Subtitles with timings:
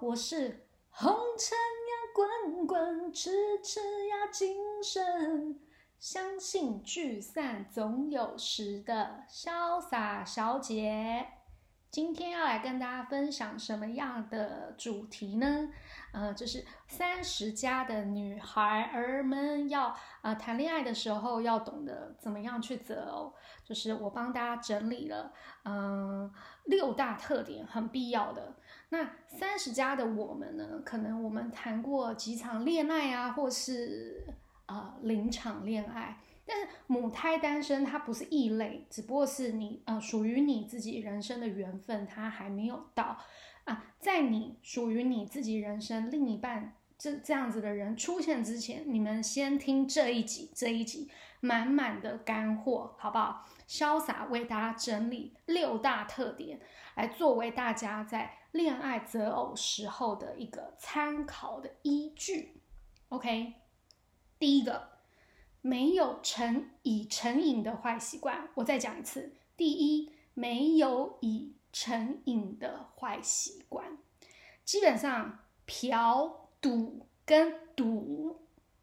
[0.00, 5.58] 我是红尘呀滚滚，痴痴呀今生，
[5.98, 11.26] 相信聚散总有时的潇洒小姐。
[11.90, 15.70] 今天要来跟大家分享什么样的主题呢？
[16.12, 23.34] 呃，就是三十加的女孩儿们要呃谈恋爱的时候要懂得怎么样去择偶。
[23.64, 25.32] 就是我帮大家整理了，
[25.64, 26.30] 嗯，
[26.66, 28.54] 六大特点，很必要的。
[28.90, 34.24] 那三十加的我们呢，可能我们谈过几场恋爱啊，或是
[34.66, 36.18] 啊零场恋爱。
[36.46, 43.18] 但是母胎单身，它不是异类，只不过是你呃属于你自己人生的缘分，它还没有到
[43.64, 43.84] 啊。
[44.00, 53.46] 在你属于你自己人生另一半这这样子的人出现之前，你们先听这一集，这一集满满的干货，好不好？
[53.68, 56.60] 潇洒为大家整理六大特点，
[56.94, 62.62] 来作为大家在恋爱择偶时候的一个参考的依据。
[63.10, 63.54] OK，
[64.38, 64.96] 第一个。
[65.60, 68.48] 没有成以成瘾的坏习惯。
[68.54, 73.98] 我再讲一次：第一，没有以成瘾的坏习惯。
[74.64, 78.40] 基本上，嫖、赌跟赌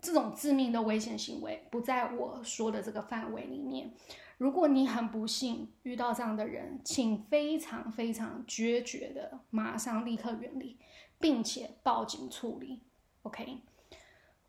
[0.00, 3.94] 这种致命的危险行为不在我说的这个范围里面。
[4.38, 10.78] 如果你很不幸遇到这样的人，请非常非常决绝的马上立刻远离，
[11.18, 12.82] 并且报警处理。
[13.22, 13.62] OK。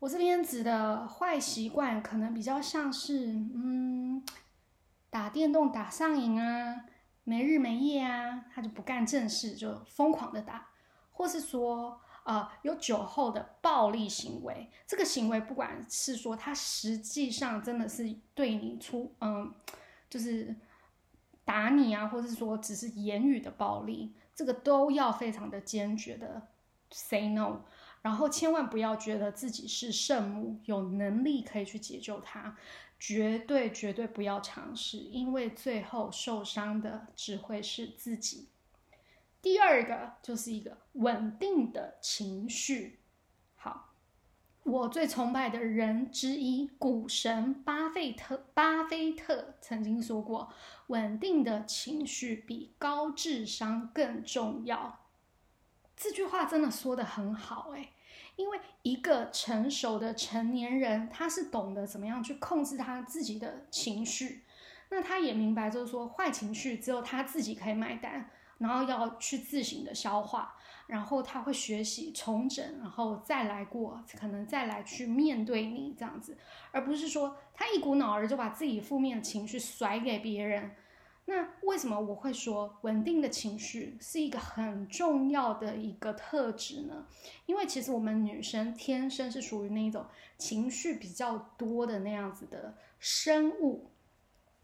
[0.00, 4.22] 我这边指的坏习惯，可能比较像是，嗯，
[5.10, 6.84] 打电动打上瘾啊，
[7.24, 10.68] 没日没夜啊，他就不干正事，就疯狂的打，
[11.10, 14.70] 或是说，呃，有酒后的暴力行为。
[14.86, 19.50] 这个行为，不管是说他实际上真的是对你出，嗯，
[20.10, 20.54] 就是
[21.42, 26.48] 打你啊，或者是说只是言语的暴力，这个都要非常的坚决的
[26.90, 27.62] say no。
[28.02, 32.54] 然后千万不要觉得自己是圣母，有能力可以去解救他，
[33.00, 38.50] 绝对绝对不要尝试，因为最后受伤的只会是自己。
[39.40, 43.00] 第二个就是一个稳定的情绪。
[43.54, 43.94] 好，
[44.64, 50.52] 我最崇拜的人之一，股神巴菲特，巴菲特曾经说过，
[50.88, 55.06] 稳定的情绪比高智商更重要。
[55.96, 57.92] 这句话真的说的很好，哎，
[58.36, 64.44] 因为一个成熟的成年人，他是懂得怎么样去控制他自己的情绪，
[64.90, 70.54] 那他也明白，就是说坏情绪只有他自己可以买单，然后要去自行的消化，
[70.86, 76.36] 然后他会学习重整，然后再来过，可能再来去面对你这样子，
[76.72, 80.72] 而不是说他一股脑儿就把自己负面情绪甩给别人。
[81.30, 87.06] 那为什么我会说稳定的情绪是一个很重要的一个特质呢？
[87.44, 90.06] 因为其实我们女生天生是属于那一种
[90.38, 93.90] 情绪比较多的那样子的生物，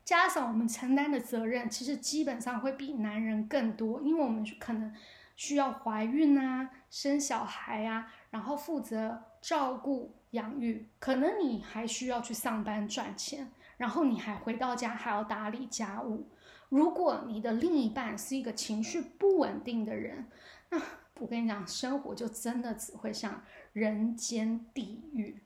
[0.04, 4.94] 加上我们承担的责任其实基本上会比男人更多，因为我们可能
[5.34, 16.28] 需要怀孕啊、生小孩啊，然后负责照顾养育，可能你还需要去上班赚钱，然后你还回到家还要打理家务。
[16.68, 20.26] 如果你的另一半是一个情绪不稳定的人，
[20.70, 20.80] 那
[21.20, 23.42] 我跟你讲，生活就真的只会像
[23.72, 25.40] 人间地狱。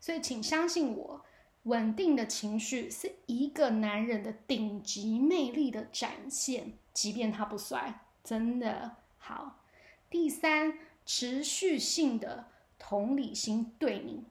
[0.00, 1.24] 所以，请相信我，
[1.64, 9.64] 稳定的情绪是一个男人的顶级魅力的展现，即便他不帅，真的好。
[10.10, 12.46] 第三，持续性的
[12.78, 14.24] 同理心对你，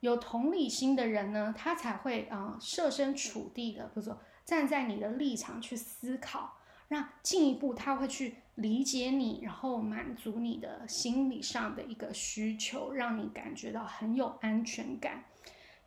[0.00, 4.18] 有同理心的人呢，他才会啊设身处地的，比如说。
[4.48, 6.56] 站在你的立场去思考，
[6.88, 15.22] 那进一步他会去理解你，然后满足你的心理上的一个需求，让你感觉到很有安全感。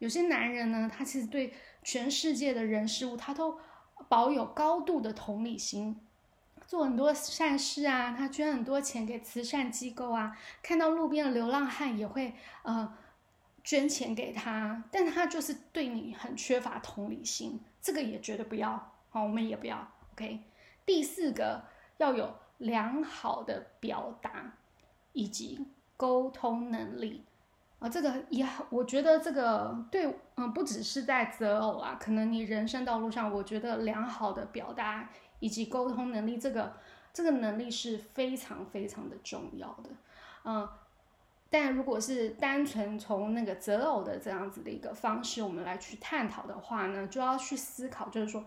[0.02, 1.54] 有些男人呢，他其实对
[1.84, 3.60] 全世界的人事物，他都
[4.10, 6.02] 保有高度的同理心，
[6.66, 12.34] 做很多善事啊，他捐很多钱给慈善机构啊，看到路边的流浪汉也会
[12.64, 12.98] 呃
[13.64, 17.62] 捐钱给他，但他就是对你很缺乏同理心。
[17.80, 19.88] 这个也绝对不要，好，我们也不要。
[20.14, 20.40] OK，
[20.84, 21.64] 第四个
[21.98, 24.58] 要有良好的表达
[25.14, 27.24] 以及沟通能力
[27.82, 36.74] 啊，这个也好我觉得这个对，嗯，不只是在择偶啊，可能你人生道路上，我觉得良好的表达以及沟通能力，这个
[37.12, 39.90] 这个能力是非常非常的重要的，
[40.46, 40.70] 嗯。
[41.54, 48.46] 但如果是单纯从那个择偶的这样子的一个方式，我们来去探讨的话呢，就要去思考，就是说，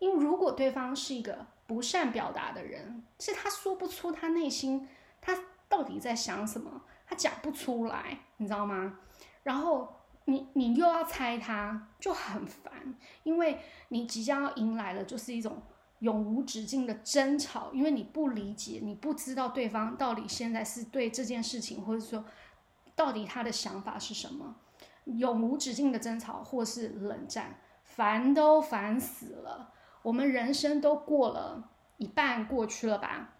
[0.00, 4.88] 因为如果对方是一个不善表达的人，是他说不出他内心
[5.20, 5.38] 他
[5.68, 9.00] 到底在想什么，他讲不出来，你知道吗？
[9.42, 9.92] 然后
[10.26, 12.72] 你你又要猜他，就很烦，
[13.24, 13.58] 因为
[13.88, 15.60] 你即将要迎来的就是一种
[15.98, 22.24] 永无止境的争吵，因为你不理解，你不知道对方到底现在是对这件事情，或者说
[22.94, 24.54] 到底他的想法是什么，
[25.06, 29.74] 永无止境的争吵或是冷战，烦都烦死了。
[30.02, 33.34] 我们人生都过了一半过去了吧？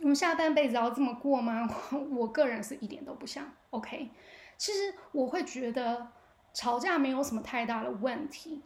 [0.00, 1.68] 我们下半辈子要这么过吗？
[2.10, 3.50] 我个人是一点都不想。
[3.70, 4.10] OK，
[4.56, 6.08] 其实我会觉得
[6.54, 8.62] 吵架没有什么太大的问题，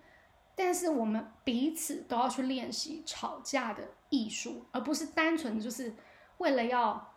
[0.54, 5.94] 但是我们彼此都要去练习吵架的艺术，而不是单纯就是
[6.38, 7.14] 为了要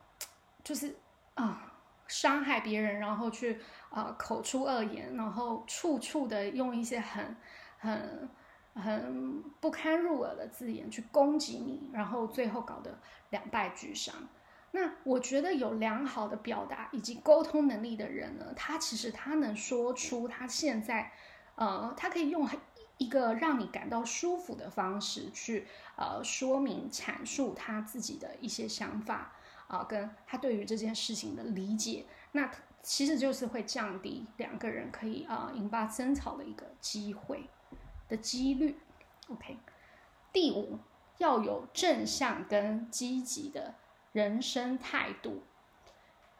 [0.63, 0.95] 就是
[1.33, 1.73] 啊
[2.07, 3.59] 伤害别人，然后去
[3.89, 7.35] 啊口出恶言，然后处处的用一些很
[7.77, 8.29] 很。
[8.75, 12.99] 很不堪入耳的字眼去攻击你，然后最后搞得
[13.29, 14.13] 两败俱伤。
[14.71, 21.13] 那我觉得有良好的表达以及沟通能力的人呢，他其实他能说出他现在，
[21.55, 22.45] 呃，他可以用
[22.97, 29.31] 一个让你感到舒服的方式去呃说明阐述他自己的一些想法
[29.67, 32.05] 啊，跟他对于这件事情的理解。
[32.33, 32.51] 那
[32.81, 37.49] 其实就是会降低两个人可以啊引发争吵的一个机会。
[38.07, 38.77] 的几率
[39.29, 39.57] ，OK。
[40.31, 40.79] 第五，
[41.17, 43.75] 要有正向跟积极的
[44.11, 45.43] 人生态度，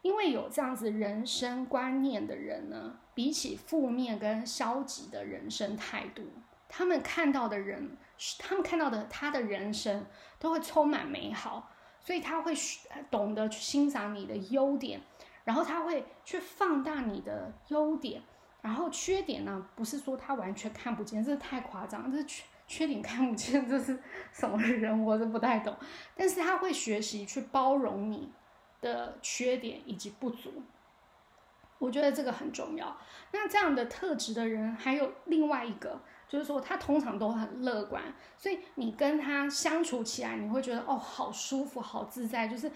[0.02, 6.24] 因为有这样子人生观念的人呢，比起负面跟消极的人生态度，
[6.68, 7.96] 他们看到的人，
[8.38, 10.04] 他们看到的他的人生
[10.38, 12.54] 都会充满美好，所以他会
[13.10, 15.00] 懂得去欣赏你的优点，
[15.44, 18.22] 然后他会去放大你的优点。
[18.66, 22.10] 然后缺点呢，不是说他完全看不见，这是太夸张。
[22.10, 23.96] 这是缺缺点看不见，这是
[24.32, 25.04] 什么人？
[25.04, 25.72] 我是不太懂。
[26.16, 28.32] 但是他会学习去包容你
[28.80, 30.64] 的缺点以及不足，
[31.78, 32.96] 我觉得这个很重要。
[33.30, 38.02] 那这样的特质的人，还有另外一个，就是说他通常都很乐观，
[38.36, 42.68] 所以你跟他相处起来，你会觉得哦，好舒服，好自在，就是。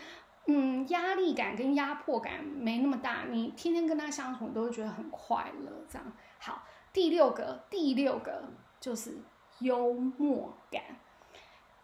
[0.46, 5.70] 嗯，压力感跟压迫感没那么大，你天天跟他相处，你都会觉得很快乐。
[5.88, 8.42] 这样好，第六个，第六个
[8.80, 9.18] 就是
[9.60, 10.82] 幽默感。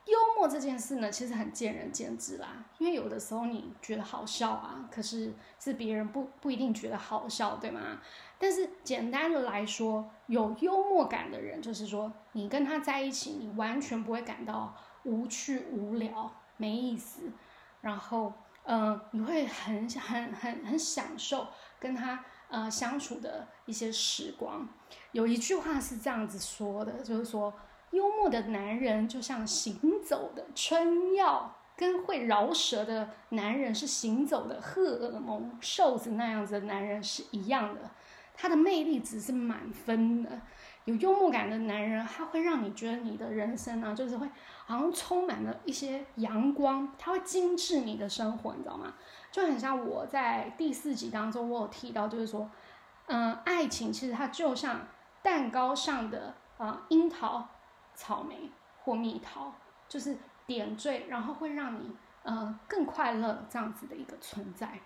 [0.06, 2.64] 幽默这件事呢，其实很见仁见智啦。
[2.78, 8.00] 因为有的时候你觉得好笑啊，可是是别人不不一定觉得好笑，对吗？
[8.38, 14.74] 但是简单的来说，有幽默感的人，就是说你跟他在一起，你完全不会感到
[15.04, 17.30] 无趣、无聊、没意思，
[17.82, 18.32] 然后。
[18.68, 21.46] 嗯，你会很很很很享受
[21.78, 24.68] 跟他呃相处的一些时光。
[25.12, 27.54] 有一句话是这样子说的，就是说，
[27.92, 37.90] 幽默的男人就像行走的春药，跟会饶舌的男人是行走的荷尔蒙瘦子那样子的男人是一样的，
[38.34, 40.40] 他的魅力值是满分的。
[40.86, 44.30] 有幽默感的男人，他会让你觉得你的人生呢，就是会
[44.66, 48.94] 好像充满了一些阳光，他会精致你的生活，你知道吗？
[49.32, 52.48] 就很像我在第四集当中，我有提到，就是说，
[53.06, 54.86] 嗯，爱情其实它就像
[55.22, 57.48] 蛋糕上的啊樱桃、
[57.96, 58.48] 草莓
[58.84, 59.52] 或蜜桃，
[59.88, 60.16] 就是
[60.46, 64.78] 点缀，然后会让你呃更快乐这样子的一个存在。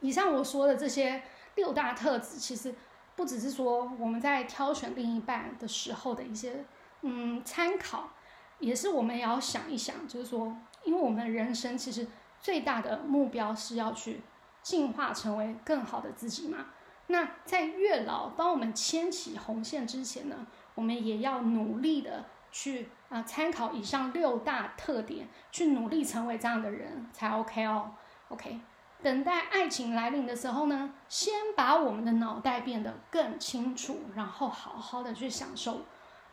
[0.00, 1.22] 以上我说的这些
[1.56, 2.74] 六大特质，其实。
[3.16, 6.64] 不只是说我们在挑选另一半的时候的一些
[7.02, 8.10] 嗯参考，
[8.58, 12.06] 也是我们也要想一想，就是说，因为我们人生其实
[12.40, 14.22] 最大的目标是要去
[14.62, 16.66] 进化成为更好的自己嘛。
[17.06, 27.92] 那在月老帮我们牵起红线之前呢，我们也要努力的去啊参考以上六大特点，去努力成为这样的人才 OK 哦
[28.28, 28.58] ，OK。
[29.04, 35.82] 等待爱情来临的时候呢，先把我们的脑袋变得更清楚，然后好好的去享受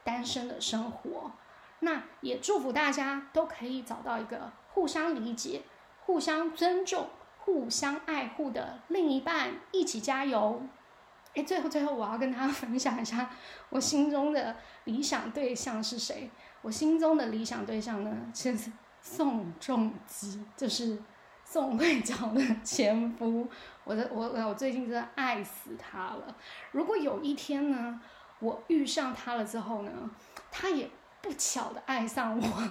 [0.06, 1.34] 单身的生活。
[1.82, 5.64] 那也祝福大家都可以找到一个互相理解、
[6.06, 7.10] 互相尊重、
[7.40, 10.62] 互相爱护的另一半，一起加油！
[11.34, 13.30] 哎，最后最后，我要跟大家分享一下
[13.68, 16.32] 我心中的理想对象是谁。
[16.62, 20.98] 我心中的理想对象呢，其实宋仲基，就是。
[21.52, 23.46] 宋慧乔的前夫，
[23.84, 26.34] 我的我我最近真的爱死他了。
[26.72, 28.00] 如果有一天呢，
[28.40, 29.92] 我遇上他了之后呢，
[30.50, 30.90] 他也
[31.22, 32.70] 不巧的爱上我，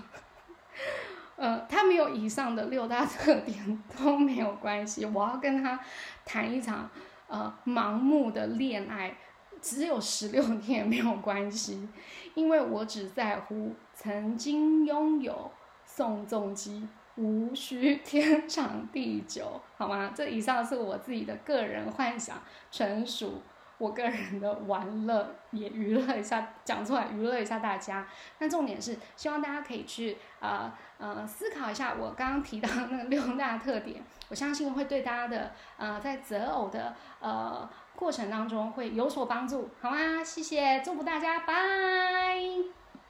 [1.36, 5.04] 呃，他没有以上的六大特点都没有关系。
[5.04, 5.78] 我要跟他
[6.24, 6.88] 谈一场
[7.28, 9.14] 呃盲目的恋爱，
[9.60, 11.86] 只有十六天也没有关系，
[12.34, 15.50] 因为我只在乎曾经拥有
[15.84, 16.88] 宋仲基。
[17.20, 20.10] 无需 天长地久，好吗？
[20.14, 22.38] 这以上是我自己的个人幻想，
[22.72, 23.42] 纯属
[23.76, 28.06] 我个人的玩乐，也娱乐一下，讲出来娱乐一下大家。
[28.38, 40.24] 那重点是希望大家可以去呃呃思考一下我刚刚提到那个六大特点，我相信会对大家的呃在择偶的呃过程当中会有所帮助，好吗？
[40.24, 42.79] 谢谢，祝福大家，拜。